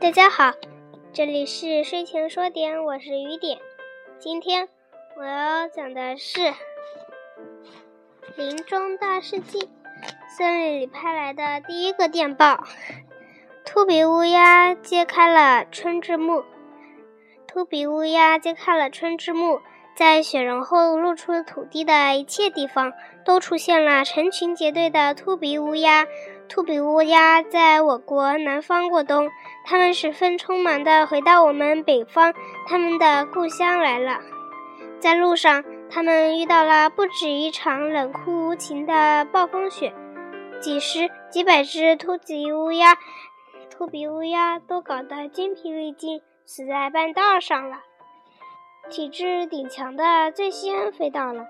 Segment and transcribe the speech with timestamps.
[0.00, 0.54] 大家好，
[1.12, 3.58] 这里是睡前说点，我是雨点。
[4.20, 4.68] 今天
[5.16, 6.40] 我要讲的是
[8.36, 9.58] 《林中大事记》。
[10.28, 12.62] 森林里派来的第一个电报：
[13.64, 16.44] 秃鼻乌鸦揭开了春之幕。
[17.48, 19.60] 秃鼻乌鸦揭开了春之幕，
[19.96, 22.92] 在雪融后露出土地的一切地方，
[23.24, 26.06] 都出现了成群结队的秃鼻乌鸦。
[26.48, 29.30] 秃鼻乌鸦在我国南方过冬，
[29.64, 32.34] 它们十分匆忙地回到我们北方，
[32.66, 34.18] 它们的故乡来了。
[34.98, 39.92] 在路上，它们遇到了不止一场冷酷无情的暴风雪，
[40.58, 42.96] 几十几百只秃鼻乌鸦，
[43.70, 47.76] 秃鼻乌鸦都搞得精疲力尽，死在半道上了。
[48.88, 51.44] 体质顶强的最先飞到了，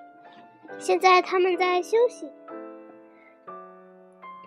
[0.78, 2.28] 现在他们在休息。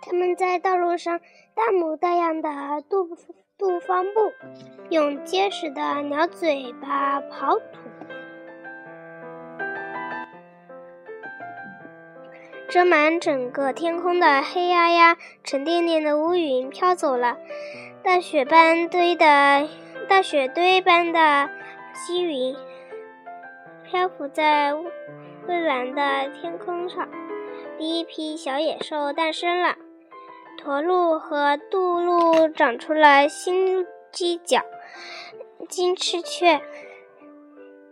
[0.01, 1.19] 他们在道路上
[1.53, 3.17] 大模大样的踱
[3.57, 4.31] 踱方步，
[4.89, 7.79] 用结实的鸟嘴巴刨土。
[12.67, 17.37] 遮满整个天空的黑压压、沉甸甸的乌云飘走了，
[18.01, 19.67] 大雪般堆的
[20.07, 21.49] 大雪堆般的
[21.93, 22.55] 积云
[23.83, 27.07] 漂浮在蔚蓝的天空上。
[27.77, 29.75] 第一批小野兽诞生了。
[30.63, 34.63] 驼鹿和杜鹿长出了新犄角，
[35.67, 36.61] 金翅雀、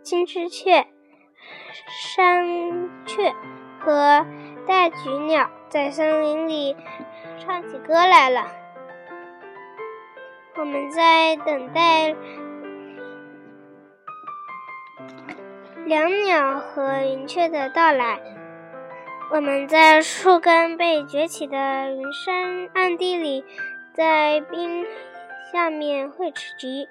[0.04, 0.86] 金翅雀、
[1.88, 3.34] 山雀
[3.80, 4.24] 和
[4.68, 6.76] 大菊鸟在森林里
[7.40, 8.46] 唱起歌来了。
[10.54, 12.14] 我们在等待
[15.86, 18.39] 两鸟和云雀的到来。
[19.32, 21.56] 我们在树根被崛起的
[21.94, 23.44] 云山暗地里，
[23.94, 24.84] 在冰
[25.52, 26.88] 下面会吃菊。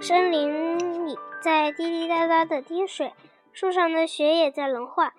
[0.00, 3.12] 森林里在滴滴答答的滴水，
[3.52, 5.12] 树上的雪也在融化。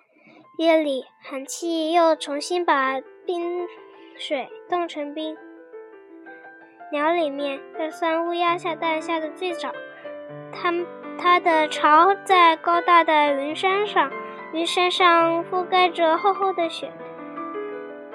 [0.58, 3.68] 夜里，寒气又重新把冰
[4.18, 5.36] 水冻成冰。
[6.90, 9.72] 鸟里面，这算乌鸦下蛋下的最早。
[10.52, 10.74] 它
[11.16, 14.10] 它的巢在高大的云山上。
[14.52, 16.92] 云山上覆盖着厚厚的雪。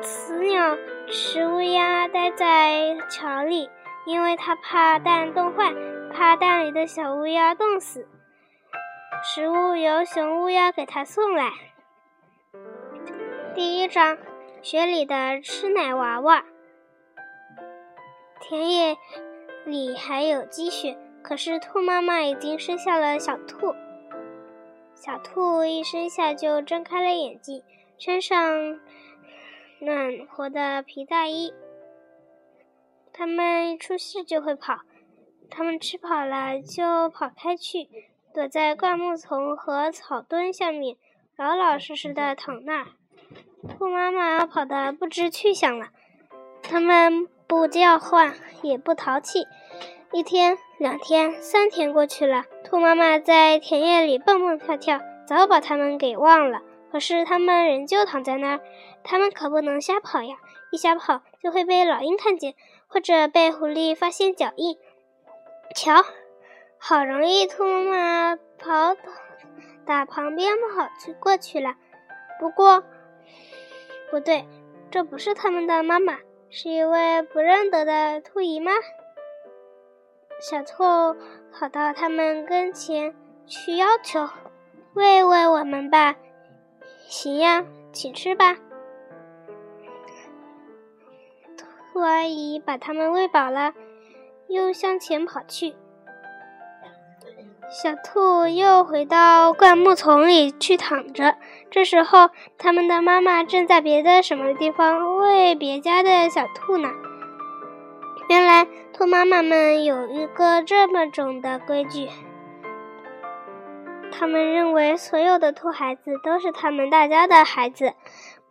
[0.01, 3.69] 雌鸟吃乌鸦待在巢里，
[4.06, 5.73] 因为它怕蛋冻坏，
[6.13, 8.07] 怕蛋里的小乌鸦冻死。
[9.23, 11.51] 食物由雄乌鸦给它送来。
[13.56, 14.17] 第一章：
[14.62, 16.44] 雪里的吃奶娃娃。
[18.41, 18.97] 田野
[19.63, 23.73] 里还有积雪，可是兔妈妈已经生下了小兔。
[24.96, 27.62] 小兔一生下就睁开了眼睛，
[28.00, 28.80] 身上
[29.80, 31.54] 暖和的皮大衣。
[33.14, 34.80] 它们一出世就会跑，
[35.50, 37.88] 它们吃饱了就跑开去，
[38.34, 40.96] 躲在灌木丛和草墩下面，
[41.38, 42.88] 老老实实的躺那儿。
[43.70, 45.90] 兔妈妈跑得不知去向了，
[46.64, 48.34] 它们不叫唤，
[48.64, 49.46] 也不淘气。
[50.12, 56.62] 一天、两天、三天过去了，兔妈妈在田野里蹦蹦跳跳，早把它们给忘了。
[56.91, 58.59] 可是它们仍旧躺在那儿，
[59.02, 60.36] 它们可不能瞎跑呀！
[60.74, 62.53] 一瞎跑就会被老鹰看见，
[62.88, 64.78] 或者被狐狸发现脚印。
[65.74, 66.03] 瞧，
[66.78, 68.97] 好容易，兔妈妈跑
[69.85, 71.75] 打旁边跑去过去了。
[72.41, 72.84] 不过，
[74.12, 74.46] 不对，
[74.91, 76.18] 这不是他们的妈妈，
[76.50, 78.73] 是一位不认得的兔姨妈。
[80.41, 80.84] 小兔
[81.57, 83.16] 跑到他们跟前
[83.47, 84.28] 去要求
[84.93, 86.16] ：“喂喂我们吧，
[87.07, 87.63] 行呀，
[87.93, 88.57] 请吃吧。”
[91.93, 93.73] 兔阿姨把它们喂饱了，
[94.49, 95.75] 又向前跑去。
[97.69, 101.35] 小兔又回到灌木丛里去躺着。
[101.72, 106.90] 这时候，他们的妈妈正在别的什么地方喂别家的小兔呢。
[108.28, 108.67] 原来，
[108.97, 112.08] 兔妈妈们有一个这么种的规矩：
[114.09, 117.92] 他们认为所有的兔孩子都是他们大家的孩子，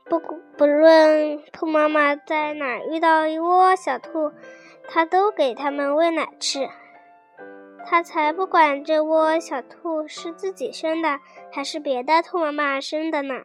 [0.05, 0.21] 不
[0.59, 4.33] 不论兔妈妈在哪儿遇到一窝小兔，
[4.87, 6.69] 它都给他们喂奶吃。
[7.87, 11.21] 她才不管这窝小兔是自己生的
[11.51, 13.45] 还是别的兔妈妈生的呢。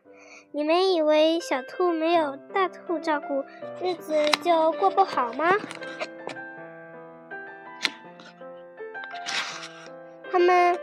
[0.52, 3.45] 你们以为小兔没有大兔照顾，
[3.81, 4.13] 日子
[4.44, 5.54] 就过不好吗？
[10.31, 10.78] 他们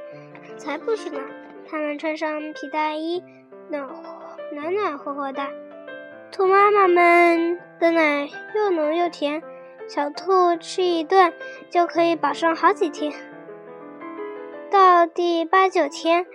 [0.56, 1.20] 才不许呢！
[1.68, 3.22] 他们穿上皮大衣，
[3.68, 3.88] 暖
[4.52, 5.42] 暖暖和和的。
[6.32, 9.42] 兔妈妈们的奶又浓又甜，
[9.88, 11.32] 小兔吃一顿
[11.70, 13.12] 就可以饱上好几天。
[14.70, 16.26] 到第八九天，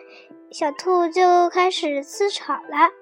[0.50, 3.00] 小兔就开始吃草了。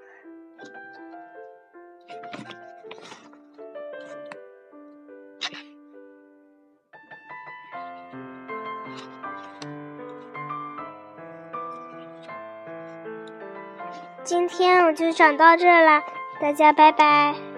[14.30, 16.04] 今天我就讲到这啦
[16.40, 17.49] 大家拜拜。